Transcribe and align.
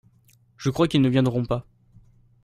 Je 0.57 0.71
crois 0.71 0.87
qu’ils 0.87 1.03
ne 1.03 1.09
viendront 1.09 1.45
pas. 1.45 1.67